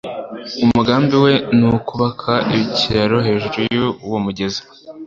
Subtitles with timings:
[0.65, 4.61] Umugambi we ni ukubaka ikiraro hejuru yuwo mugezi.